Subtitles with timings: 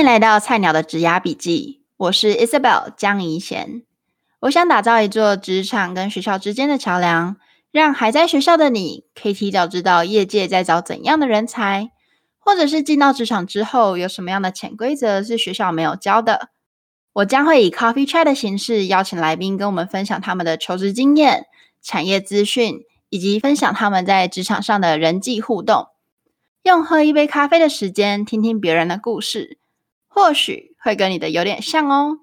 [0.00, 3.82] 欢迎来到菜鸟的职涯笔记，我是 Isabel 江怡贤。
[4.40, 7.36] 我想打造一座职场跟学校之间的桥梁，
[7.70, 11.90] 让还在学校的你可以提早知道业界在找怎样的人才，
[12.38, 16.48] 或者是进到职场之后有什么样的潜规则是学校没有教的。
[17.12, 21.44] 我将会以 Coffee Chat 的形式邀请来宾跟我们分享他们的求职经验、
[21.82, 22.78] 产业资讯，
[23.10, 25.88] 以及分享他们在职场上的人际互动。
[26.62, 29.58] 用喝一杯咖啡的时间听听别人的故事，
[30.12, 32.18] 或许会跟你的有点像哦。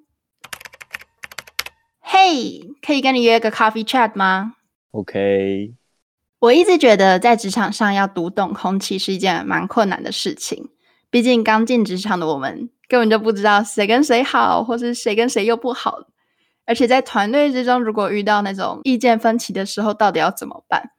[1.99, 4.53] 嘿，可以跟你约个 Coffee Chat 吗
[4.91, 5.73] ？OK。
[6.39, 10.69] 我一直觉得在职场上要读懂空气是一件蛮困难的事情，
[11.09, 15.97] 毕竟刚进职场的我们根本就不知道谁跟谁好，或是谁跟谁又不好。
[16.65, 20.91] 而且在团队之中，如果遇到那种意见分歧的时候，到底要怎么办？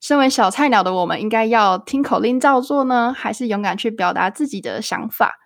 [0.00, 5.38] 身为小菜鸟的我们，应该要听口令照做呢，还是勇敢去表达自己的想法？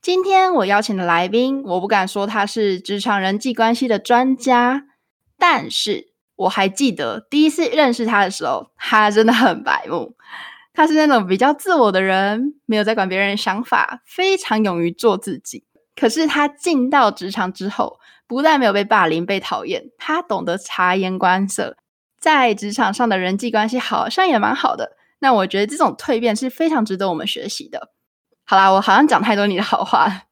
[0.00, 4.84] 今天我邀请的来宾，我不敢说他是职场人际关系的专家，
[5.36, 10.16] 但是我还记得第一次认识他的时候，他真的很白目。
[10.72, 15.64] 他是那种比较自我的人，没有在管别人的想法，非常勇于做自己。
[15.96, 21.76] 可是他进到职场之后，不但没有被霸凌、被讨厌，他懂得察言观色，
[22.20, 24.92] 在职场上的人际关系好像也蛮好的。
[25.18, 27.90] 那我觉得这种蜕变是非常值得我们学习的。
[28.50, 30.22] 好啦，我好像讲太多你的好话，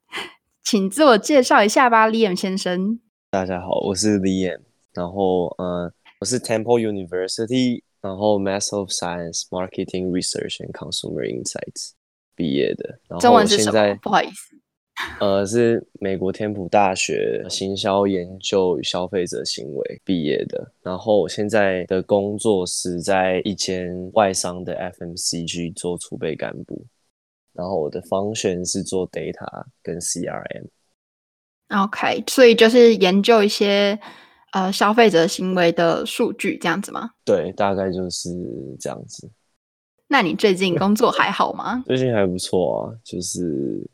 [0.64, 2.98] 请自我介绍一下吧，Liam 先生。
[3.28, 4.58] 大家好，我是 Liam，
[4.94, 11.90] 然后呃，我是 Temple University，然后 Master of Science Marketing Research and Consumer Insights
[12.34, 12.98] 毕业的。
[13.06, 13.94] 然后中文是什么？
[14.00, 14.56] 不好意思，
[15.20, 20.72] 呃，是美国天普大学行销研究与消费者行为毕业的。
[20.82, 26.82] 然后我现在的工作是在一间外商的 FMCG 做储备干部。
[27.56, 30.66] 然后我的 function 是做 data 跟 CRM。
[31.68, 33.98] OK，所以就是研究一些
[34.52, 37.10] 呃消费者行为的数据这样子吗？
[37.24, 38.30] 对，大概就是
[38.78, 39.28] 这样子。
[40.06, 41.82] 那你最近工作还好吗？
[41.88, 43.84] 最近还不错啊，就是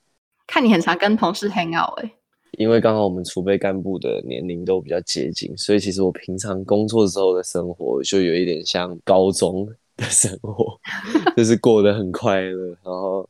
[0.46, 2.12] 看你很常跟同事 hang out 哎、欸。
[2.58, 10.78] 因为刚好我们储备干部的年龄都比较接近，所以其实我平常工作之后的生活就有一点像高中的生活，
[11.34, 13.26] 就是过得很快乐，然后。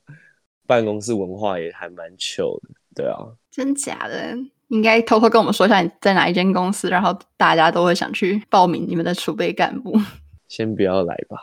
[0.73, 3.19] 办公室文化也还蛮 chill 的，对啊，
[3.51, 4.35] 真假的？
[4.69, 9.95] 应该偷偷跟我们说一下你在哪一间公司，然后大家都会想去报名你们的储备干部。
[10.49, 11.37] 先不要来吧。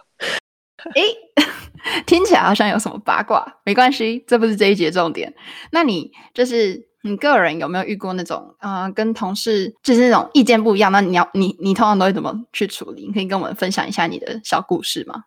[0.95, 5.31] 哎、欸， 听起来好像有什么八卦，没关系，这不是这一节重点。
[5.71, 10.91] 那你就是你个人有没有遇过那种啊、呃，跟同事就是那种意见不一样？
[10.91, 13.05] 那你要你你通常都会怎么去处理？
[13.05, 15.25] 你可以跟我们分享一下你的小故事吗？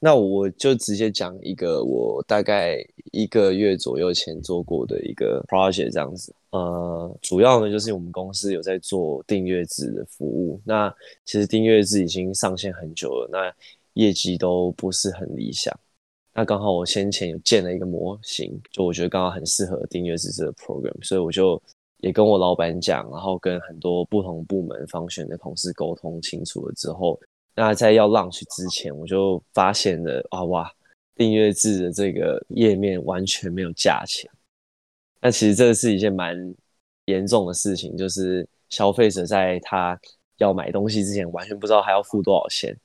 [0.00, 6.34] 那我就直接讲一个我大概一个月左右前做过的一个 project 这样子。
[6.50, 10.60] 呃，主要呢就是我们公司有在做订阅制的服务。
[10.62, 10.94] 那
[11.24, 13.50] 其实订阅制已经上线很久了，那
[13.94, 15.74] 业绩都不是很理想。
[16.34, 21.60] 那刚好我先前有建了一个模型，就我觉得刚好很适合订阅制这个 program，所以我就
[21.98, 27.18] 也跟我老板讲，然后跟很多不同部门方选的同事沟通清楚了之后。
[27.56, 30.68] 那在要 launch 之前，我就发现了啊哇，
[31.14, 34.28] 订阅制的这个页面完全没有价钱。
[35.20, 36.36] 那其实这是一件蛮
[37.04, 39.96] 严重的事情，就是消费者在他
[40.38, 42.76] 要买东西之前，完全不知道还要付多少钱。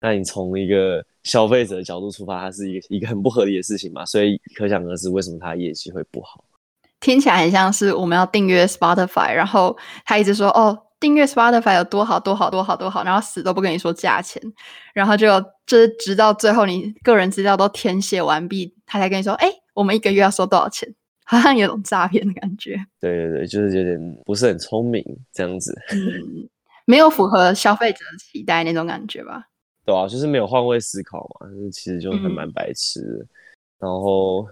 [0.00, 6.42] 那你从一个消费者的角度出发，它是一个一个很不合理的事情嘛，所以可想而知为什么它业绩会不好。
[7.00, 10.80] 听起来很像是我们要订阅 Spotify，然后他一直说哦。
[11.04, 14.42] 订阅 Spotify 有多好多好多好多好，然后死都不跟你说价钱，
[14.94, 20.88] 然后就就是直到最后你个人资料都填写完毕，他才跟你说，哎，我们一个月要收多少钱？
[21.26, 22.74] 好像有种诈骗的感觉。
[22.98, 25.78] 对对对，就是有点不是很聪明这样子。
[25.92, 26.48] 嗯，
[26.86, 29.44] 没有符合消费者的期待那种感觉吧？
[29.84, 33.18] 对啊，就是没有换位思考嘛，其实就很蛮白痴的。
[33.18, 33.28] 嗯、
[33.80, 34.48] 然后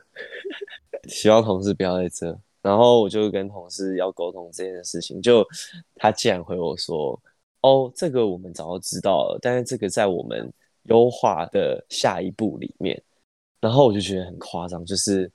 [1.08, 2.38] 希望同事不要在这。
[2.62, 5.44] 然后我就跟同事要沟通这件事情，就
[5.96, 7.20] 他竟然回我说
[7.62, 10.48] ：“哦，这个我们早就知道了，但是这个在我们
[10.84, 13.02] 优化的下一步里面。”
[13.60, 15.30] 然后我就觉得很夸张，就是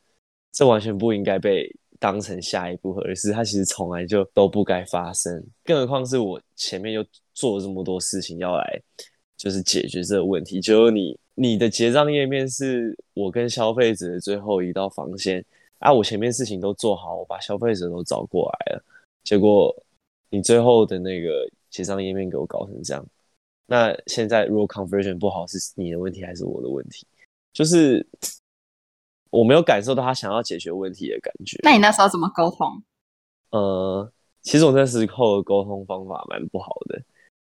[0.53, 1.69] 这完全不应该被
[1.99, 5.45] 当成下一步，而是它其实从来就都不该发生。
[5.65, 8.81] 更何况是我前面又做了这么多事情要来，
[9.35, 10.61] 就是解决这个问题。
[10.61, 15.43] 就你你的结账页面是我跟消费者的最后一道防线。
[15.79, 15.93] 啊！
[15.93, 18.83] 我前面事情都做好，我把消费者都找过来了，
[19.23, 19.75] 结果
[20.29, 23.05] 你最后的那个结账页面给我搞成这样。
[23.67, 27.05] 那现在如果 conversion 不好，是你的问题还是我的问题？
[27.53, 28.07] 就是
[29.29, 31.59] 我没有感受到他想要解决问题的感觉。
[31.63, 32.81] 那你那时候怎么沟通？
[33.51, 37.01] 呃，其实我那时候的沟通方法蛮不好的，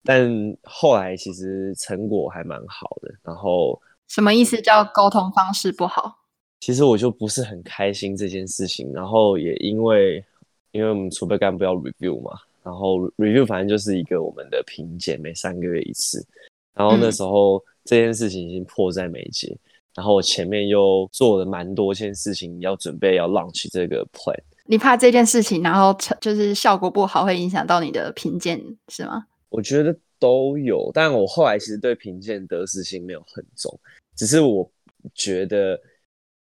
[0.02, 0.30] 但
[0.62, 3.14] 后来其实成果还蛮好的。
[3.22, 6.23] 然后什么意思叫沟通方式不好？
[6.64, 8.90] 其实我就不是很开心这件事情。
[8.90, 10.24] 然后也因为
[10.70, 12.30] 因为我们储备干部要 review 嘛，
[12.62, 16.26] 然后 review 反正就是一个我们的评鉴，每三个月一次。
[16.72, 19.60] 然后那时候这件事情已经迫在眉睫，嗯、
[19.96, 24.34] 然后我前面又做了蛮多件事情，要准备要 launch 这个 plan。
[24.64, 28.58] 你怕这件事情，然后就是效果不好，会影响到你的评鉴，
[28.88, 29.26] 是吗？
[29.50, 33.78] 我觉得都有，但我后来其实对评鉴得失心没有很重，
[34.16, 34.66] 只是我
[35.14, 35.78] 觉得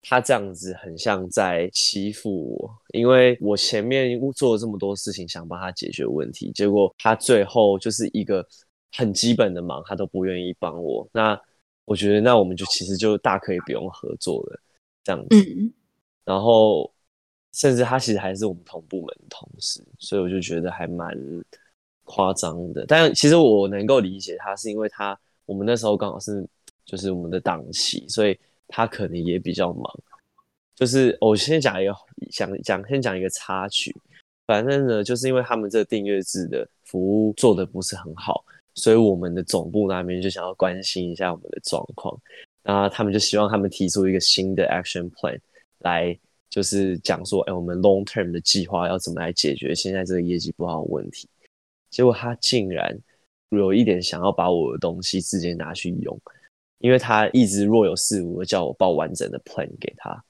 [0.07, 8.45] 他这样子很像在欺负我，因为我前面做了这么多事情，想帮他解决问题，结果他最后就是一个
[8.93, 11.07] 很基本的忙，他都不愿意帮我。
[11.11, 11.39] 那
[11.85, 14.59] 我觉得，那我们就其实就大可以不用合作了，
[15.03, 15.35] 这样子。
[15.35, 15.73] 嗯、
[16.23, 16.91] 然后。
[17.57, 21.17] 甚至他其实还是我们同部门的同事，所以我就觉得还蛮
[22.03, 22.85] 夸张的。
[22.85, 26.45] 但其实我能够理解他，是因为他我们那时候刚好是
[26.83, 28.37] 就是我们的档期，所以
[28.67, 29.83] 他可能也比较忙。
[30.75, 31.95] 就是我先讲一个，
[32.31, 33.95] 讲讲先讲一个插曲。
[34.45, 42.15] 反正呢，就是因为他们这个订阅制的服务做的不是很好，所以我们的总部那边就想要关心一下我们的状况。
[42.63, 45.39] 然后他们就希望他们提出一个新的 action plan
[45.79, 46.17] 来。
[46.47, 51.27] 就是讲说，哎，我们 long term 的计划要怎么来解决现在这个业绩不好的问题？
[51.89, 52.97] 结果他竟然
[53.49, 56.17] 有一点想要把我的东西直接拿去用，
[56.79, 60.23] 因为他一直若有似无的叫我报完整的 plan 给他。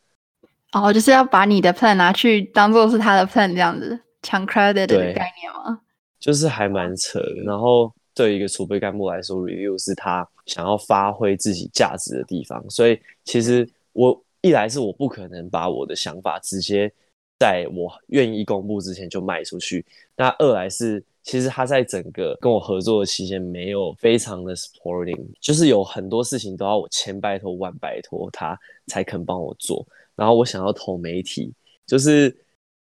[0.71, 5.79] 哦，就是要把你的 plan 拿去当做是他的 plan 这样子抢 credit 的概念吗？
[6.19, 7.43] 就是还蛮扯的。
[7.45, 14.21] 然后对一个储备干部来说，review 是他想要发挥自己价值的地方，所以其实我。
[14.41, 16.93] 一来是我不可能把我的想法直接
[17.39, 19.83] 在我愿意公布之前就卖出去，
[20.15, 29.85] 那二来是其实他在整个跟我合作的期间没有非常的 supporting，就是有很多事情都要我千拜托万拜托他才肯帮我做。
[30.15, 31.51] 然后我想要投媒体，
[31.87, 32.33] 就是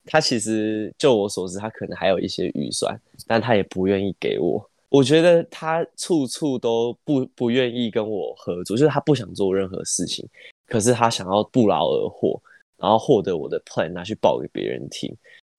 [0.05, 2.94] 他其实就我所知，他可能还有一些预算，
[3.26, 4.70] 但他也不愿意给我。
[4.90, 10.29] 我觉得他处处都不不愿意跟我合作，就是他不想做任何事情。
[10.67, 12.40] 可是他想要不劳而获，
[12.76, 15.11] 然后获得我的 plan 拿去报给别人听，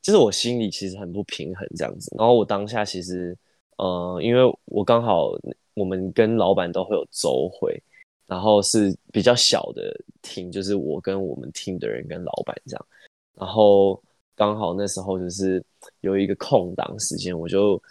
[0.05, 2.13] 就是我心里其实很不平衡这样子。
[2.15, 3.35] 然后我当下其实，
[3.77, 5.31] 呃，因为我刚好
[5.73, 7.81] 我们跟老板都会有周会，
[8.27, 9.91] 然后是比较小的
[10.21, 12.85] 厅就是我跟我们厅的人跟老板这样。
[13.33, 13.99] 然后
[14.35, 15.63] 刚好那时候就是
[16.01, 17.81] 有一个空档时间，我就。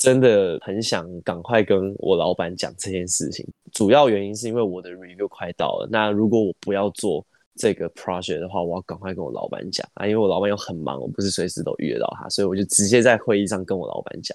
[0.00, 5.88] 真的很想赶快跟我老板讲这件事情，主要原因是因为我的 review 快到了。
[5.90, 7.26] 那如果我不要做
[7.58, 14.34] 这个 project 的话，我要赶快跟我老板讲啊，因为我老板又很忙，我不是随时都遇得到他，所以我就直接在会议上跟我老板讲，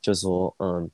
[0.00, 0.88] 就说嗯，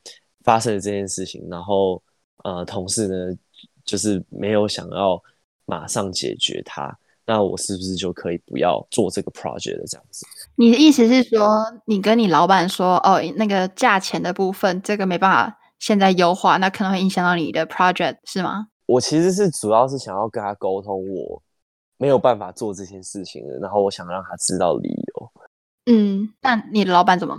[0.45, 2.03] 发生了这件事情，然后
[2.45, 3.37] 呃，同事呢
[3.85, 5.21] 就是没有想要
[5.67, 6.97] 马上解决它。
[7.27, 9.85] 那我是不是就可以不要做这个 project 的？
[9.87, 10.25] 这样子？
[10.55, 18.69] 你的意思是说，你跟你老板说，哦，那个价钱的部分，这个没办法现在优化，那可能会影响到你的 project，是吗？
[18.87, 21.43] 我其实是主要是想要跟他沟通，我
[21.99, 25.33] 没有办法做这件事情了，然后我想让他知道理由。
[25.87, 27.39] 嗯，那你的老板怎么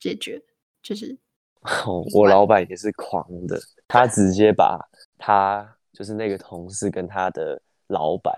[0.00, 0.42] 解决？
[0.82, 1.18] 就是，
[2.14, 4.78] 我老板也是狂的，他直接把
[5.18, 8.32] 他就是那个同事跟他的老板。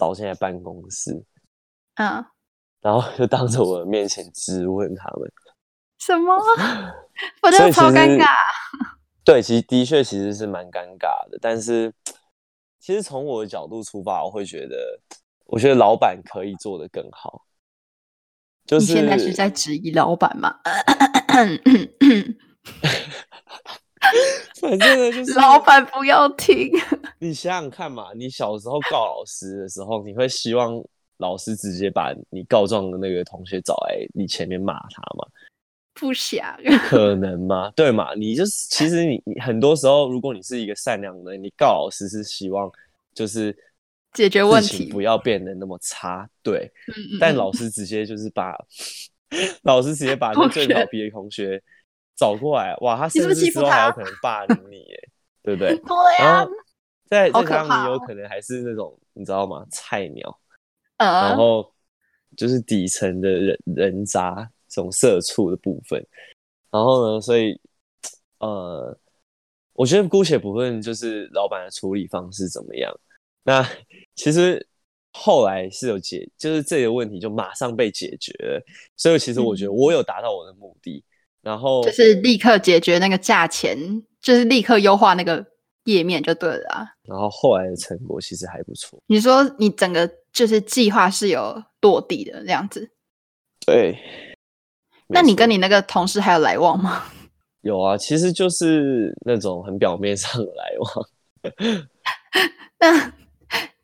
[0.00, 1.10] 找进来办公室，
[1.96, 2.24] 嗯，
[2.80, 5.28] 然后就当着我的面前质问他们
[5.98, 6.36] 什么？
[7.42, 8.26] 我觉得超尴尬。
[9.24, 11.92] 对，其实的确其实是蛮尴尬的，但是
[12.78, 15.00] 其实从我的角度出发，我会觉得，
[15.46, 17.44] 我觉得老板可以做得更好。
[18.66, 20.54] 就是你现在是在质疑老板吗？
[24.60, 26.70] 反正呢，就是 老板不要听。
[27.18, 30.82] 你想想看嘛，你小时候告老师的时候，你会希望
[31.18, 35.26] 老师直接把你告状的那个同学找来你前面骂他吗？
[35.98, 36.58] 不想。
[36.88, 37.70] 可能吗？
[37.76, 38.14] 对嘛？
[38.14, 42.70] 你就是其实你你很多时候，如果你是一个善良的人，你告老师是希望
[43.14, 43.56] 就是
[44.12, 46.28] 解决问题，不要变得那么差。
[46.42, 46.70] 对。
[46.88, 47.18] 嗯嗯。
[47.20, 48.56] 但老师直接就是把
[49.62, 51.62] 老师直接把那最调皮的同学。
[52.16, 55.08] 找过来哇，他 甚至之后还有可能霸凌你，耶，
[55.40, 55.76] 对不对？
[55.86, 56.44] 对啊。
[57.06, 59.64] 再再加上你有可能还是那种你知道吗？
[59.70, 60.40] 菜鸟，
[60.96, 61.72] 嗯，然后
[62.36, 66.00] 就是底层的人人渣，这种社畜的部分。
[66.70, 67.60] 然后呢，所以
[68.38, 68.96] 呃，
[69.72, 72.94] 我觉得姑且不论就是老板的处理方式怎么样，
[73.42, 73.68] 那
[74.14, 74.64] 其实
[75.12, 78.62] 后来是有解，就是这个问题就马上被解决了。
[78.96, 81.02] 所以其实我觉得我有达到我的目的，嗯、
[81.42, 83.76] 然后就是立刻解决那个价钱，
[84.20, 85.44] 就是立刻优化那个
[85.84, 86.86] 页面就对了啊。
[87.02, 89.02] 然后后来的成果其实还不错。
[89.08, 92.88] 你说你整个就是计划是有落地的这样子？
[93.66, 93.98] 对。
[95.08, 97.04] 那你跟你那个同事还有来往吗？
[97.62, 101.08] 有啊，其实就是那种很表面上的来往。
[102.78, 103.12] 那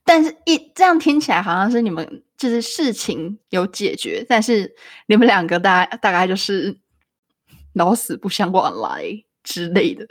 [0.05, 4.73] 但是一这样听起来好像是你们就是事情有解决，但是
[5.07, 6.77] 你们两个大大概就是
[7.73, 9.05] 老死不相往来
[9.43, 10.07] 之类的。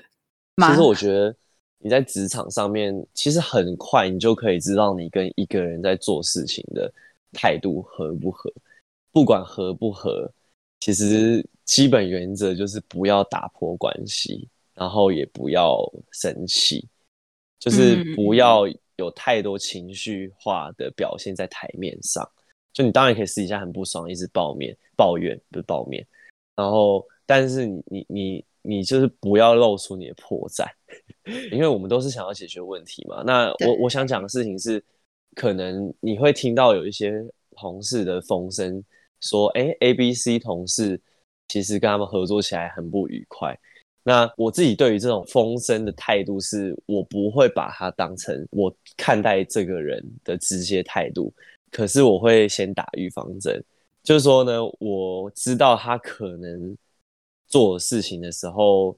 [0.57, 1.35] 其实我觉得
[1.79, 6.91] 你在职场上面，其实很快你就可以知道你跟一个人在做事情的
[7.31, 8.51] 态度合不合，
[9.11, 10.31] 不管合不合，
[10.83, 15.79] 其实基本原则就是不要打破关系，然后也不要
[16.11, 16.85] 生气。
[17.57, 22.29] 就是不要有太多情绪化的表现在台面上。
[22.73, 26.05] 就你当然可以私底下很不爽，一直抱怨抱怨不是抱怨，
[26.53, 30.67] 然后但是你你你你就是不要露出你的破绽，
[31.49, 33.23] 因为我们都是想要解决问题嘛。
[33.25, 34.83] 那我我想讲的事情是，
[35.33, 38.83] 可能你会听到有一些同事的风声
[39.23, 40.99] 说，哎，A B C 同事
[41.47, 43.57] 其实跟他们合作起来很不愉快。
[44.03, 51.33] 那我自己对于这种风声的态度是，我不会把它当成我看待这个人的直接态度，
[51.71, 53.63] 可是我会先打预防针，
[54.03, 56.77] 就是说呢，我知道他可能
[57.47, 58.93] 做事情的时候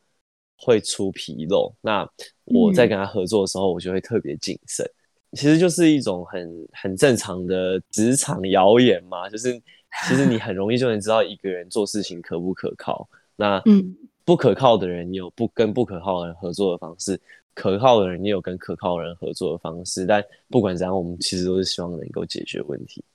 [0.57, 2.09] 会出纰漏，那
[2.45, 4.83] 我在跟他合作的时候，我就会特别谨慎。
[4.85, 9.61] 嗯、其实就是一种很很正常的职场谣言嘛，就是
[10.07, 13.07] 其实你很容易就能知道一个人做事情可不可靠。
[13.35, 13.95] 那嗯。
[14.25, 17.15] 不可靠的人，你有不跟不可靠的人合作的方式；
[17.53, 20.03] 可靠的人，也有跟可靠的人合作的方式。
[20.03, 23.05] 但不管怎样，我们其实都是希望能够解决问题。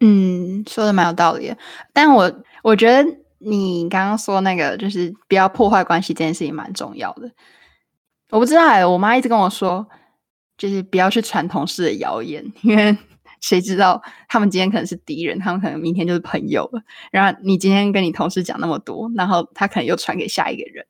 [0.00, 1.58] 嗯，说的蛮有道理的。
[1.92, 7.30] 但我我觉得你刚刚说那个，就是不要破坏关系这件事情蛮重要的。
[8.30, 9.86] 我不知道哎，我妈一直跟我说，
[10.56, 12.96] 就是不要去传同事的谣言，因为。
[13.40, 16.82] 谁知道他们今天可能是敌人，他们可能明天就是朋友了。
[17.10, 20.84] 然后你今天跟你同事讲那么多，然后他可能又传给下一个人，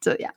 [0.00, 0.34] 这样。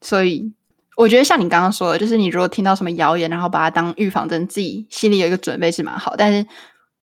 [0.00, 0.52] 所以
[0.96, 6.16] 我觉得像你刚刚说的，就是你如果听到什么谣言，然后把它当预防针，自己心里有一个准备是蛮好。
[6.16, 6.46] 但是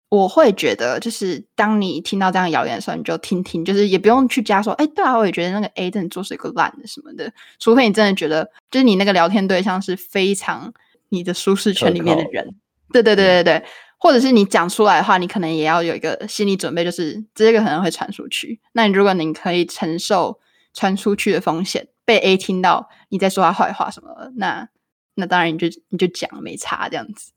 [0.09, 7.33] 我会觉得，就是当你听到这样谣言的时候，你就听听，就是也不用去加说，哎，对啊，我也觉得那个 A 真的做是一个烂的什么的。
[7.59, 10.75] 除非你真的觉得，就是你那个聊天对象是非常
[11.09, 12.55] 你的舒适圈里面的人。
[12.93, 13.65] 对对对对对，
[13.99, 18.61] 或者是你讲出来的话，你可能也要有一个心理准备，就是这个可能会传出去。
[18.73, 20.39] 那你如果你可以承受
[20.75, 24.69] 传出去的风险，被 A 听到你在说他坏话什么，那
[25.15, 27.33] 那当然你就你就讲没差这样子。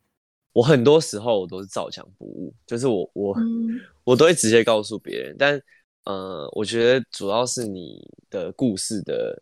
[0.53, 5.61] 我很多时候我都是照讲不误，就是我我、嗯、我都会直接告诉别人，但
[6.05, 9.41] 呃，我觉得主要是你的故事的，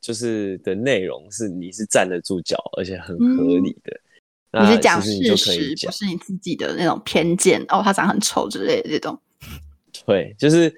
[0.00, 3.92] 就是的内容是你是站得住脚，而且很合理的。
[3.92, 4.02] 嗯
[4.62, 7.80] 你是讲事实，不是你自己的那种偏见哦。
[7.82, 9.18] 他长很丑之类的这种。
[10.06, 10.72] 对，就是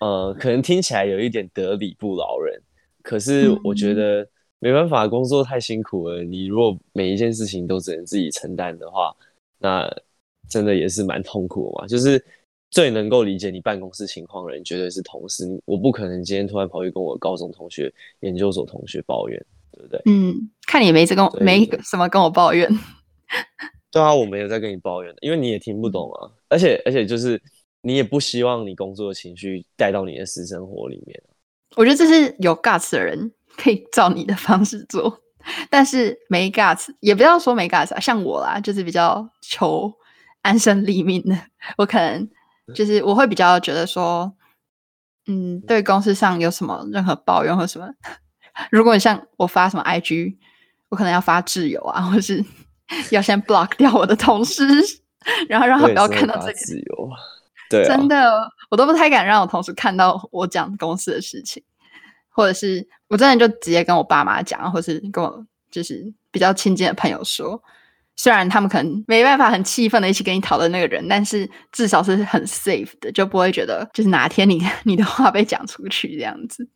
[0.00, 2.60] 呃，可能听起来有一点得理不饶人，
[3.02, 6.22] 可是我觉得没办法，工作太辛苦了。
[6.22, 9.14] 你如果每一件事情都只能自己承担的话，
[9.58, 9.88] 那
[10.48, 11.86] 真的也是蛮痛苦的嘛。
[11.86, 12.22] 就是
[12.70, 15.46] 最能够理解你办公室情况的人，绝对是同事。
[15.64, 20.02] 我不可能今天突然跑去跟我高中同学、研究所同学抱怨，对不对？
[20.06, 22.68] 嗯，看你也没这跟我没什么跟我抱怨。
[23.90, 27.40] 对啊，我没有在跟你抱怨，因为你也听不懂啊，而且而且就是
[27.80, 31.22] 你也不希望你工作的情绪带到你的私生活里面。
[31.76, 35.22] 我觉得这是有 guts 的人可以照你的方式做，
[35.70, 39.90] 但是没 guts 也不要说没 guts 啊，像我啦，就是比较求
[40.42, 41.34] 安身立命的，
[41.78, 42.28] 我可能
[42.74, 44.30] 就是我会比较觉得说，
[45.26, 47.88] 嗯，对公司上有什么任何抱怨或什么，
[48.70, 50.36] 如果你像我发什么 IG，
[50.90, 52.44] 我可能要发挚友啊，或是。
[53.10, 54.64] 要先 block 掉我的同事，
[55.48, 56.52] 然后让他不要看到这个。
[56.54, 57.10] 自由，
[57.68, 61.62] 对、啊，真的，我都不太敢让我同事看到我讲公司的事情，
[62.30, 67.62] 或者是我真的就直接跟我爸妈讲，或是跟我就是比较亲近的朋友说。
[68.20, 76.68] 虽然他们可能没办法很气愤的一起跟你讨论那个人，但是至少是很 safe 的，就不会觉得就是哪天你 你的话被讲出去这样子。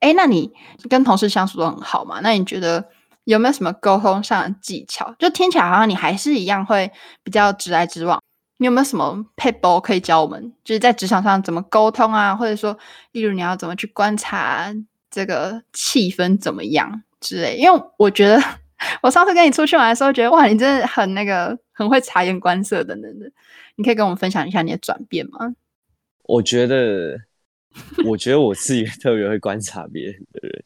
[0.00, 0.50] 哎，那你
[0.90, 2.18] 跟同事相处都很好嘛？
[2.20, 2.84] 那你觉得？
[3.32, 5.14] 有没有什么沟通上的技巧？
[5.18, 6.90] 就听起来好像你还是一样会
[7.22, 8.22] 比较直来直往。
[8.56, 10.52] 你有没有什么撇步可以教我们？
[10.64, 12.76] 就是在职场上怎么沟通啊，或者说，
[13.12, 14.74] 例如你要怎么去观察
[15.10, 17.56] 这个气氛怎么样之类？
[17.56, 18.42] 因为我觉得
[19.02, 23.30] 我上次跟你出去玩的时候，觉得哇，你真的很那个，很会察言观色等等的。
[23.76, 25.54] 你可以跟我们分享一下你的转变吗？
[26.24, 27.16] 我觉得，
[28.06, 30.57] 我觉得我自己特别会观察别人的人。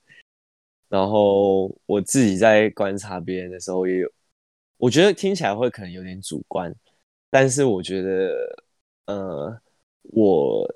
[0.93, 4.13] 然后我自己在观察别人的时候，也有，
[4.77, 6.71] 我觉得听起来会可能有点主观，
[7.31, 8.57] 但是我觉得，
[9.07, 9.61] 呃，
[10.03, 10.69] 我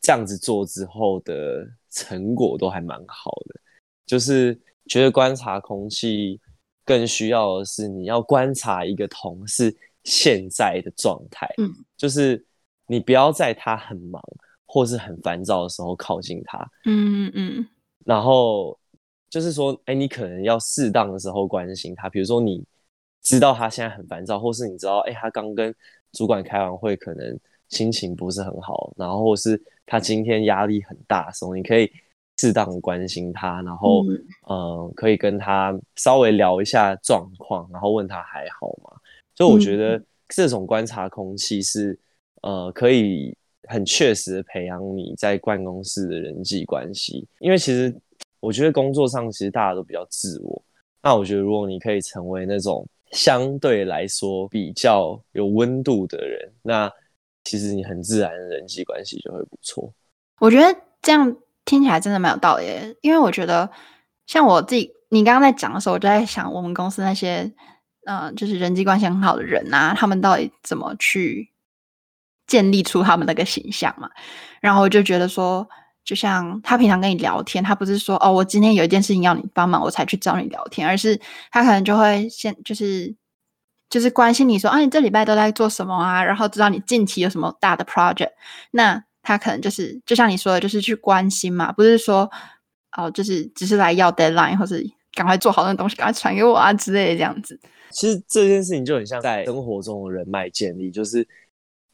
[0.00, 3.60] 这样子做之后的成果都还蛮好的，
[4.06, 6.40] 就是觉得观察空气。
[6.86, 12.44] 更需要的是，你要观察一个同事现在的状态，嗯，就是
[12.86, 14.22] 你不要在他很忙
[14.66, 17.66] 或是很烦躁的时候靠近他，嗯嗯嗯，
[18.04, 18.78] 然后
[19.34, 22.64] 就是说，哎，你可能要适当的时候关心他，比如说你
[23.22, 25.74] 知道他现在很烦躁，或是你知道，哎，他刚跟
[26.12, 27.36] 主管开完会，可能
[27.70, 31.90] 心情不是很好，然后或是他今天压力很大的时候，你可以。
[32.40, 38.90] 适当关心他，然后嗯、呃，可以跟他稍微聊一下状况，然后问他还好吗？
[39.36, 41.96] 所以我觉得这种观察空气是
[42.42, 43.32] 呃，可以
[43.68, 47.24] 很确实的培养你在办公室的人际关系。
[47.38, 47.96] 因为其实
[48.44, 50.62] 我觉得工作上其实大家都比较自我，
[51.02, 56.90] 那我觉得如果你可以成为那种相对来说比较有温度的人，那
[57.44, 59.92] 其实你很自然的人际关系就会不错。
[60.38, 61.36] 我觉得这样。
[61.66, 62.66] 听起来真的蛮有道理，
[63.00, 63.70] 因为我觉得
[64.26, 67.50] 像我自己，你刚刚在讲的时候，我就在想我们公司那些，
[68.04, 71.50] 呃，就是人际关系很好的人啊，他们到底怎么去
[72.46, 74.10] 建立出他们那个形象嘛？
[74.60, 75.66] 然后我就觉得说，
[76.04, 81.18] 就像他平常跟你聊天，他不是说哦，我今天有一件事情要你帮忙，我才去找你聊天，而是
[81.50, 83.14] 他可能就会先就是
[83.88, 86.22] 就是关心你说啊，你这礼拜都在做什么啊？
[86.22, 88.30] 然后知道你近期有什么大的 project，
[88.70, 89.02] 那。
[89.26, 92.30] 他可能就是，就像你说的，就是去关心嘛，不是说
[92.94, 97.58] 哦，就是只是来要 deadline，或是赶快做好那东西，赶快传给我啊之类的这样子。
[97.90, 101.26] 其实这件事情就很像在生活中的人脉建立，就是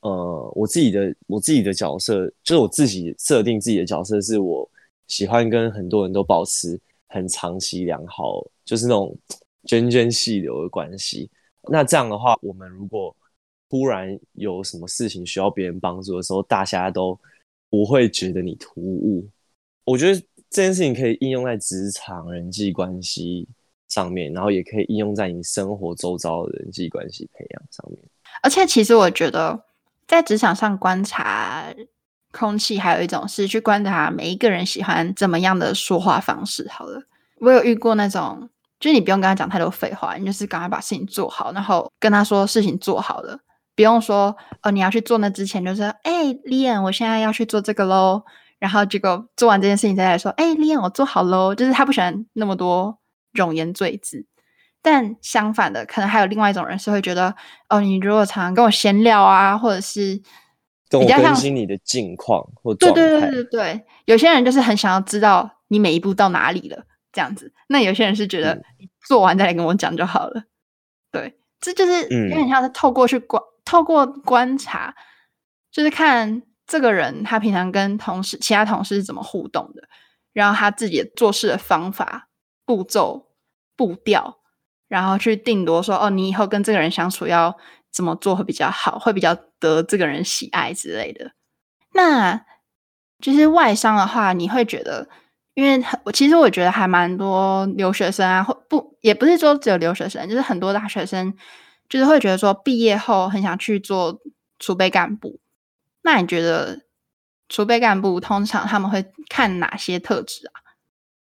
[0.01, 4.69] 呃，我自己的我自己的角色，就是我自己设定自己的角色，是我
[5.07, 9.17] 喜欢跟很多人都保持很长期良好，就是那种
[9.69, 11.31] 涓涓细流的关系。
[11.71, 13.15] 那这样的话，我们如果
[13.69, 17.19] 突然有什么事情需要别人帮助的时候，大家都
[17.69, 19.29] 不会觉得你突兀。
[19.85, 23.47] 我觉得这件事情可以应用在职场人际关系
[23.89, 28.03] 上面，然后也可以应用在你生活周遭的人际关系培养上面。
[28.43, 29.63] 而且，其实我觉得
[30.11, 31.67] 在职场上观察
[32.33, 36.69] 空气，还有一种是去观察每一个人喜欢怎么样的说话方式。
[36.69, 37.01] 好了，
[37.39, 43.39] 我有遇过那种，就是你不用跟他讲太多废话，你就是赶快把事情做好，然后跟他说事情做好了。
[43.77, 48.25] 不用说哦，你要去做那之前，就是说，哎，Liam，我现在要去做这个喽。
[48.59, 51.55] 然后结果做完这件事情再来说，哎，Liam，我做好喽。
[51.55, 52.99] 就是他不喜欢那么多
[53.33, 54.27] 冗言赘字。
[54.83, 57.35] 但相反的，可能还有另外一种人是会觉得，
[57.69, 60.21] 哦，你如果常常跟我闲聊啊，或者是
[60.89, 63.01] 跟我更新你的近况或状态。
[63.01, 67.53] 对对对对对，有些人就是很想要知道你每一步到哪里了，这样子。
[67.69, 70.41] 那有些人是觉得你做完再来跟我讲就好了。
[70.41, 70.47] 嗯、
[71.13, 73.43] 对，这就是有点像是透过去观。
[73.63, 74.93] 透过观察，
[75.71, 79.83] 就是看这个人他平常跟同事、其他同事是怎么互动的，
[80.33, 82.31] 然后他自己做事的方法、
[82.65, 83.29] 步骤、
[83.77, 84.40] 步调，
[84.91, 87.57] 然后去定夺说：哦，你以后跟这个人相处要
[87.91, 91.31] 怎么做会比较好，会比较得这个人喜爱之类的。
[91.95, 92.45] 那
[93.21, 95.09] 就是外商的话，你会觉得，
[95.55, 101.35] 因为我其实我觉得还蛮多留学生啊，或不也不是说只有留学生，就是很多大学生。
[101.89, 104.21] 就是会觉得说，毕业后很想去做
[104.61, 105.41] 储备干部。
[106.03, 106.83] 那你觉得
[107.49, 110.70] 储备干部通常他们会看哪些特质啊？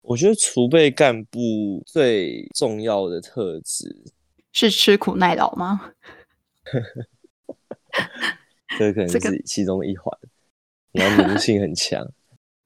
[0.08, 4.04] 我觉得储备干部最重要的特质
[4.54, 5.94] 是吃苦耐劳吗？
[8.78, 10.18] 这可能是其中一环。
[10.92, 12.08] 你要奴性很强，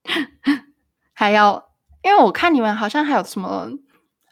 [1.13, 1.71] 还要
[2.03, 3.67] 因为我看你们好像还有什么，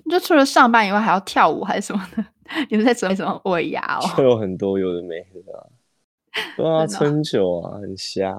[0.09, 2.23] 就除了上班以外还要跳舞还是什么的。
[2.69, 4.01] 你们在准备什么尾牙哦？
[4.15, 5.67] 就有很多有的没的啊，
[6.55, 8.33] 对啊，春酒啊，很瞎，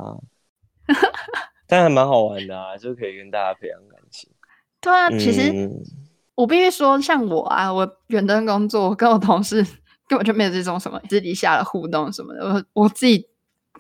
[1.67, 4.31] 但还蛮好玩的啊，就可以跟大家培养感情。
[4.81, 5.71] 对啊，其实、嗯、
[6.35, 9.57] 我必须说，像我啊，我远端工作，我跟我同事
[10.09, 12.45] 根本就没有这种什么私底下的互动什么的。
[12.45, 13.27] 我我自己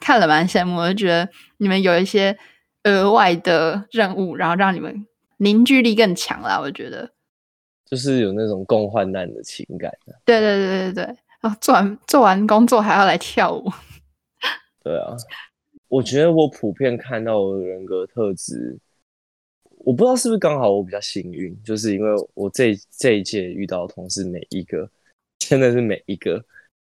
[0.01, 2.37] 看了蛮羡慕，我就觉得你们有一些
[2.85, 5.07] 额外的任务，然后让你们
[5.39, 6.61] 凝聚力更强啦。
[6.61, 7.11] 我觉得。
[7.91, 9.91] 就是有那种共患难的情感。
[10.27, 13.65] 对对对对对，啊，做完做完工作还要来跳舞。
[14.85, 15.17] 对啊，
[15.89, 18.79] 我觉得我普遍看到的人格特质，
[19.89, 24.87] 我不知道是不是刚好我比较幸运，就是因为我这这一届遇到的同事每一个，
[25.39, 26.45] 真的是每一个，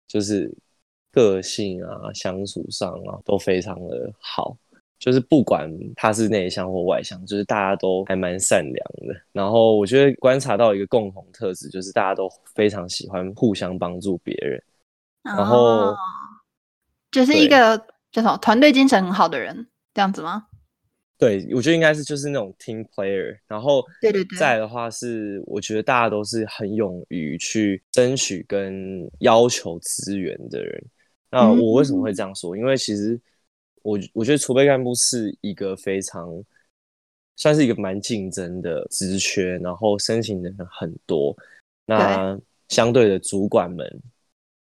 [0.06, 0.54] 就是
[1.10, 4.58] 个性啊、相处上啊都非常的好。
[4.98, 9.16] 就是不管他是内向或外向，就是大家都还蛮善良的。
[9.32, 14.62] 然后我觉得观察到一个共同特质，就是大家都非常喜欢互相帮助别人。
[15.24, 15.98] 然后、哦、
[17.12, 17.78] 就是一个
[18.12, 20.48] 叫什么团队精神很好的人，这样子吗？
[21.20, 23.38] 对，我觉得应该是就是那种 team player。
[23.46, 30.84] 然后对对对，再来的话是，我觉得大家都是很勇于去争取跟要求资源的人。
[31.30, 32.56] 那我为什么会这样说？
[32.56, 33.20] 嗯、因为其实。
[33.82, 36.44] 我我觉得储备干部是一个非常
[37.38, 41.34] 算是一个蛮竞争的职缺，然后申请的人很多。
[41.86, 43.90] 那相对的主管们，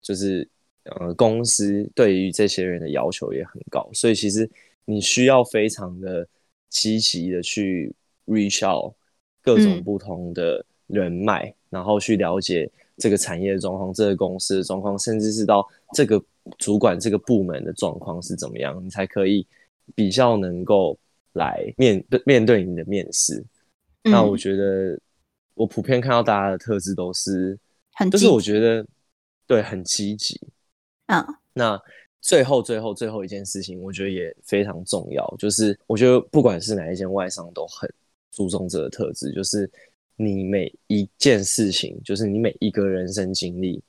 [0.01, 0.49] 就是
[0.85, 4.49] 呃公司对于这些人的要求也很高，所以其实
[4.85, 6.25] 你需要非常的
[6.69, 7.93] 积极的去
[8.25, 8.93] reach out
[9.41, 16.23] 各种不同的人脉，嗯、然后去了解这个产业的状况、这个公司的状况，甚至是到这个。
[16.57, 19.45] 主管这个部门的状况是怎么样，你才可以
[19.93, 20.97] 比较能够
[21.33, 23.37] 来面对面对你的面试。
[24.05, 24.99] 嗯、那我觉得
[25.53, 27.55] 我普遍看到大家的特质都是，
[27.93, 28.83] 很就是我觉得
[29.45, 30.41] 对很积极。
[31.05, 31.79] 嗯，那
[32.21, 37.89] 最后最后最后一件事情，我觉得也非常重要，就是我觉得不管是哪一间外商都很
[38.31, 39.69] 注重这个特质，就是
[40.15, 43.81] 你每一件事情，就是你每一个人生经历。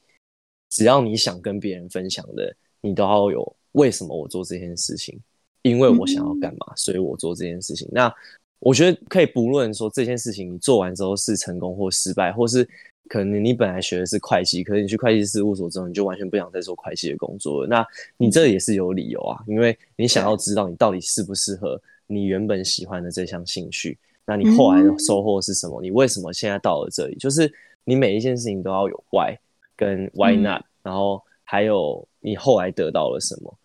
[0.70, 5.18] 只要你想跟别人分享的，你都要有为什么我做这件事情，
[5.62, 7.88] 因为我想要干嘛，所以我做这件事情。
[7.90, 8.14] 那
[8.60, 12.68] 我觉得可以不论说这件事情你做完之后是成功或失败，或是
[13.10, 17.66] 可能你本来学的是会计，可是你去会计事务所之后，你就完全不想再做会计的工作了。
[17.66, 17.84] 那
[18.16, 23.98] 你这也是有理由啊，因为你想要知道你到底适不适合你原本喜欢的这项兴趣。
[24.24, 25.82] 那你后来的收获是什么？
[25.82, 27.16] 你为什么现在到了这里？
[27.16, 29.36] 就是你每一件事情都要有 why。
[29.76, 33.58] 跟 Why not？、嗯、然后还有你后来得到了什么？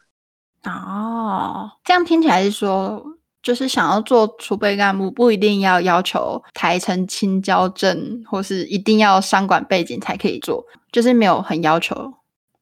[0.63, 3.05] 哦，这样听起来是说，
[3.45, 12.11] 就是想要做储备干部，不一定要要求台城青交证，或是一定要商管背景才可以做，就是没有很要求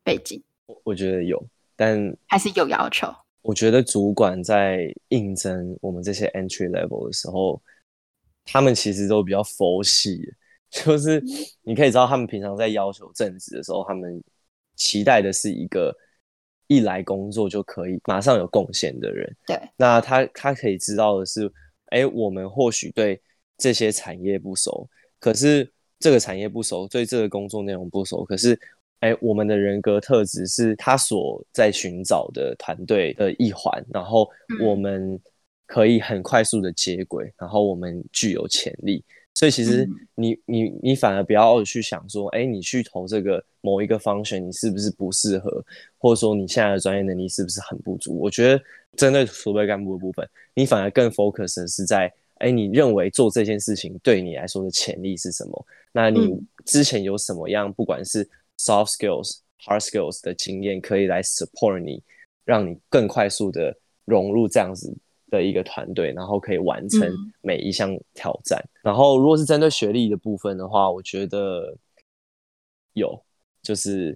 [0.03, 0.43] 背景。
[0.65, 1.41] 我我觉得有，
[1.77, 3.07] 但还是有要求。
[3.43, 7.61] 我觉得主管在应征我们这些 entry level 的时候，
[8.43, 10.33] 他们其实都比较佛系。
[10.69, 11.23] 就是
[11.61, 14.21] 你可以知道，他们平常在要求正职的时候，他们
[14.75, 15.95] 期待的是一个
[16.73, 19.35] 一来工作就可以马上有贡献的人。
[19.45, 21.51] 对，那他他可以知道的是，
[21.87, 23.21] 哎，我们或许对
[23.57, 28.59] 这些产业不熟，可是这个产业不熟，对这个工作内容不熟，可是，
[28.99, 34.27] 哎，我们的人格特质是他所在寻找的团队的一环，然后
[34.61, 35.19] 我们
[35.65, 39.03] 可以很快速的接轨，然后我们具有潜力。
[39.35, 45.63] 所以其实你你你反而不要去想说，哎，你去投这个某一个 function，你是不是不适合，
[45.97, 48.19] 或者说你现在的专业能力是不是很不足？
[48.19, 48.61] 我觉得
[48.97, 55.65] 针对储备干部的部分，你反而更 focus 的是在，哎，你认为做这件事情对你来说的潜力是什么？
[55.93, 58.23] 那你之前有什么样，不管是
[58.57, 62.03] soft skills、hard skills 的经验，可以来 support 你，
[62.43, 63.73] 让你更快速的
[64.03, 64.93] 融入这样子
[65.29, 67.09] 的一个团队，然后可以完成
[67.41, 68.59] 每一项挑战。
[68.59, 71.75] 嗯、然后，如果是针对学历的部分的话，我觉得
[72.93, 73.23] 有，
[73.63, 74.15] 就是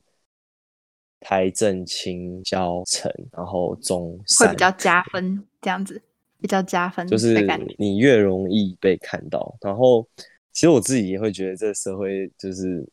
[1.20, 6.00] 台正清交成，然后中会比较加分，这样子
[6.40, 7.44] 比较加分，就是
[7.80, 9.58] 你越容易被看到。
[9.62, 10.08] 然后，
[10.54, 12.88] 其实我自己也会觉得这个社会就是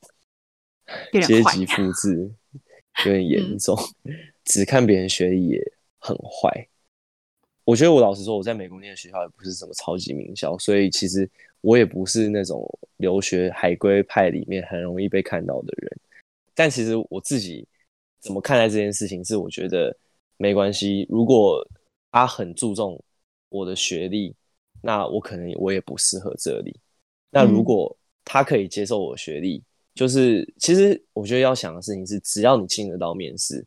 [1.26, 2.30] 阶级复制
[3.04, 4.12] 有点严重，嗯、
[4.44, 5.60] 只看别人学历也
[5.98, 6.66] 很坏。
[7.64, 11.28] 我觉得我老实说，我在美国念的学校也不是什么超级名校，所以其实
[11.62, 12.66] 我也不是那种
[12.98, 15.98] 留学海归派里面很容易被看到的人。
[16.54, 17.66] 但其实我自己
[18.20, 19.96] 怎么看待这件事情，是我觉得
[20.36, 21.06] 没关系。
[21.10, 21.66] 如果
[22.10, 23.02] 他很注重
[23.48, 24.34] 我的学历，
[24.80, 26.78] 那我可能我也不适合这里。
[27.30, 29.62] 那如果他可以接受我的学历，
[29.94, 33.64] 就是其实我觉得要想的事情是，只要你进得到面试，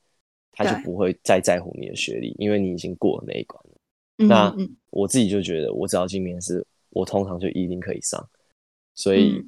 [0.52, 3.72] 他就不会再在乎你的学历，因为你已经过了那一关了。
[4.28, 4.56] 那
[4.90, 8.28] 我自己就觉得，我只要进面试，我通常就一定可以上。
[8.96, 9.46] 所以，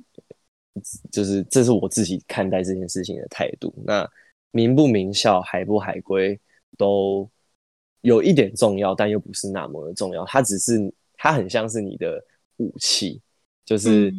[1.12, 3.74] 就是这是我自己看待这件事情的态度。
[3.86, 4.10] 那
[4.52, 6.39] 名不名校、海不海归，
[6.78, 7.30] 都
[8.02, 10.26] 有一点重要，但又不是那么的重要。
[10.26, 12.24] 它只是，它很像是你的
[12.58, 13.22] 武器，
[13.65, 14.13] 就是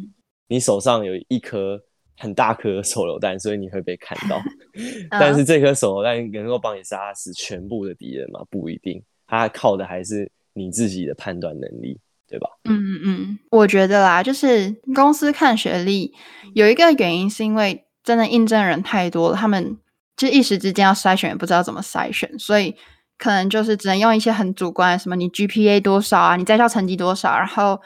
[0.47, 1.81] 你手上有一颗
[2.17, 4.41] 很大颗的手榴弹，所以你会被看到。
[5.11, 8.43] 但是这颗手榴弹能够帮你杀死全部的敌人吗？
[8.49, 9.03] 不一定。
[9.27, 10.31] 它靠的还是。
[10.53, 11.97] 你自己的判断能力，
[12.31, 12.47] 对吧？
[12.63, 16.13] 嗯嗯嗯，我觉得啦，就是公司看学历
[16.55, 19.77] 有一个原因，是因为真的应征人太多了，他们
[20.15, 22.73] 就一时之间要筛选，也不知道怎么筛选，所以
[23.17, 27.79] 可能就是只能用一些很主观，什么你 GPA 多少啊，你在校成绩多少，然后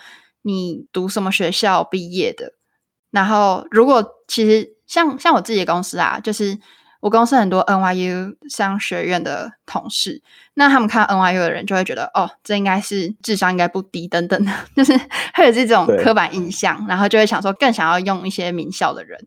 [0.43, 2.53] 你读什么学校毕业的，
[3.11, 6.57] 然后如果其实像像我自己的公司啊，就是。
[7.05, 10.23] 我公司很多 NYU 商学院的同事，
[10.55, 14.91] 那他们看 NYU 的人就会觉得，哦，这应该是智商应该不低，等等的， 就是
[15.35, 19.23] 会有这种刻板印象，然后就会想说更想要用一些名校的人。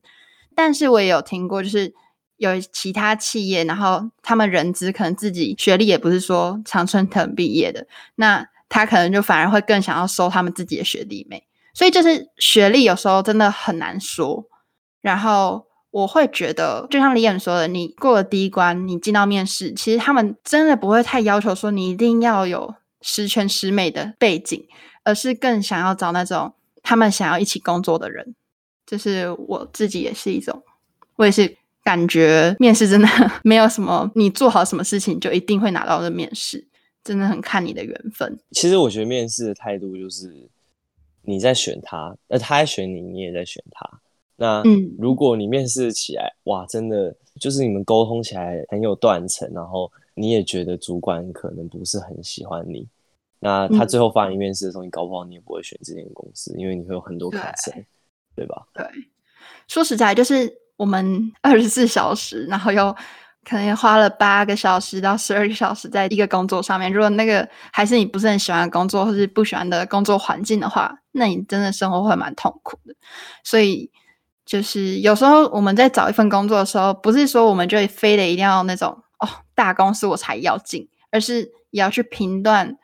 [0.56, 1.94] 但是我也有听过，就是
[2.38, 7.86] 有其他企业，然后他们人资可能自己学历也不是说常春藤毕业的，
[8.16, 11.46] 那他可能就反而会更想要收他们自己的学弟妹。
[11.72, 14.46] 所以就是学历有时候真的很难说，
[15.00, 15.67] 然后。
[15.90, 24.66] 我会觉得，就像李演说的，你过了第一关，你进到面试，其实他们真的不会太要求说你一定要有十全十美的背景，
[25.04, 28.34] 而是更想要找那种他们想要一起工作的人。
[28.86, 30.62] 就是我自己也是一种，
[31.16, 33.08] 我也是感觉面试真的
[33.44, 36.66] 没有什么，你做好什么事情就一定会拿到的面试，
[37.04, 38.38] 真的很看你的缘分。
[38.52, 40.48] 其实我觉得面试的态度就是
[41.22, 44.00] 你在选他，而他在选你，你也在选他。
[44.40, 44.62] 那
[44.96, 52.86] 如果你面试起来，嗯，哇，真的就是你们沟通起来很有断层，然后你也觉得主管可能不是很喜欢你，
[53.40, 57.74] 那他最后发你面试的时候，你搞不好你也不会选这间公司，因为你会有很多考生，
[58.36, 58.64] 对，对吧？
[58.72, 58.86] 对，
[59.66, 62.94] 说实在，就是我们 二十四小时，然后又
[63.44, 72.94] 可能花了八个小时到十二个小时在一个工作上面，如果那个还是你不是很喜欢的工作，或是不喜欢的工作环境的话，那你真的生活会蛮痛苦的，
[73.42, 73.90] 所以。
[74.48, 82.78] 就是有时候我们在找一份工作的时候，不是说我们就非得一定要那种哦大公司我才要进，而是也要去评断、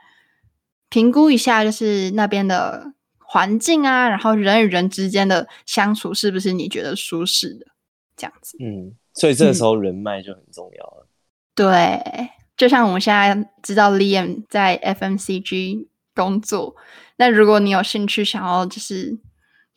[0.91, 7.65] 评估一下，就是那边的环境啊，然后人与人之间的相处是不是你觉得舒适的
[8.15, 8.59] 这样子。
[8.61, 11.07] 嗯，所以这个时候人脉就很重要了。
[11.07, 11.09] 嗯。
[11.55, 16.77] 对，就像我们现在知道 Liam 在 FMCG 工作，
[17.17, 19.19] 那如果你有兴趣想要就是。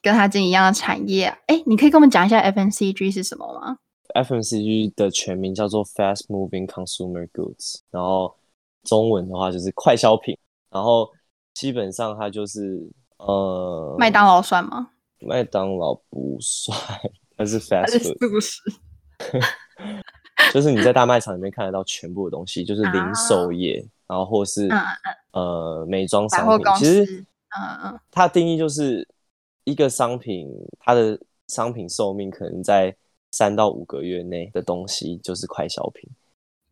[0.08, 3.78] 跟他进一样的产业，哎，你可以跟我们讲一下 FMCG 是什么吗
[4.16, 8.34] ？FMCG 的全名叫做 Fast Moving Consumer Goods，然后
[8.86, 10.38] 中文的话就是快消品，
[10.72, 11.10] 然后
[11.54, 14.92] 基本上它就是呃，麦当劳算吗？
[15.20, 16.80] 麦当劳不算，
[17.36, 18.62] 它是 Fast Food，不是，
[20.54, 24.80] 就是你在大卖场里面看得到全部的东西，就是零售业，啊、然后或是、嗯、
[25.34, 27.04] 呃美妆商品，其实
[27.50, 29.06] 嗯嗯，它的定义就是。
[29.68, 30.48] 一个商品，
[30.80, 32.96] 它的商品寿命可能在
[33.32, 36.10] 三到五个月内的东西就是快消品。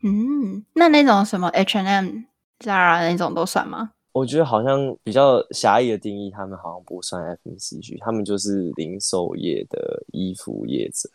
[0.02, 2.24] 嗯，那那种什么 H&M、
[2.60, 3.92] Zara 那种都算吗？
[4.14, 11.10] 我觉得好像比较狭义的定义，他们好像不算 FMCG，他们就是零售业的衣服业者。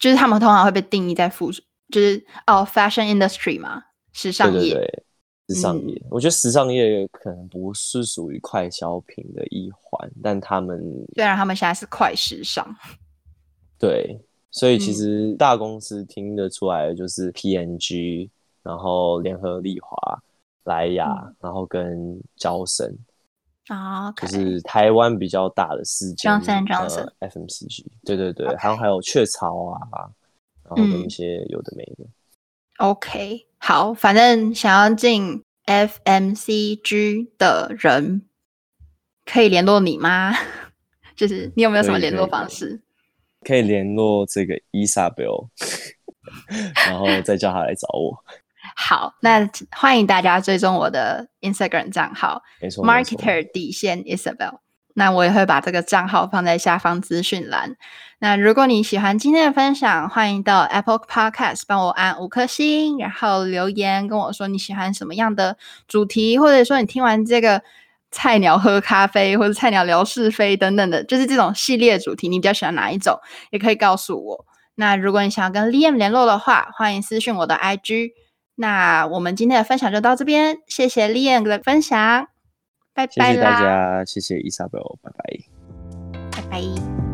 [0.00, 1.52] 就是他们通常会被定义在服，
[1.92, 4.58] 就是哦，fashion industry 嘛，时尚业。
[4.58, 5.04] 对对对
[5.48, 10.80] 时尚业、嗯，我觉得时尚业可能不是属于快消品的一环，但他们
[11.14, 12.66] 虽然他们现在是快时尚，
[13.78, 14.18] 对，
[14.50, 18.30] 所以其实大公司听得出来的就是 PNG，
[18.62, 20.22] 然后联合利华、
[20.64, 22.96] 莱雅、嗯，然后跟娇生
[23.68, 29.78] 啊.就是台湾比较大的四间 FMCG，对对对，还.有还有雀巢啊，
[30.62, 32.04] 然后跟一些有的没的。
[32.04, 32.08] 嗯
[32.78, 38.20] OK，好，反正想要进 FMCG 的人
[39.24, 40.34] 可以联络你吗？
[41.16, 42.82] 就是你有没有什么联络方式？
[43.40, 45.48] 可以联络这个 Isabel，
[46.86, 48.22] 然后再叫他来找我。
[48.76, 54.58] 好，那欢迎大家追踪我的 Instagram 账号，没错，Marketer 底线 Isabel。
[54.94, 57.76] 那我也会把这个账号放在下方资讯栏。
[58.20, 67.60] 那如果你喜欢今天的分享，欢迎到 Apple Podcast 帮我按五颗星，然后留言跟我说你喜欢什么样的主题，或者说你听完这个
[68.10, 73.18] 菜鸟喝咖啡或者菜鸟聊是非等等的，就是这种系列主题，你比较喜欢哪一种，
[73.50, 74.46] 也可以告诉我。
[74.76, 78.12] 那如果你想要跟 Liam 联络的话，欢迎私讯我的 IG。
[78.54, 82.33] 那我们今天的分享就到这边，谢谢 Liam 的分享。
[82.94, 83.12] 拜拜！
[83.12, 85.24] 谢谢大家，谢谢伊莎贝尔，拜拜，
[86.30, 87.13] 拜拜。